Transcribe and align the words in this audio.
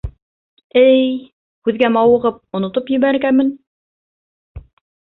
Эй, 0.81 1.03
һүҙгә 1.69 1.91
мауығып 1.99 2.41
онотоп 2.61 2.93
ебәргәнмен. 2.97 3.57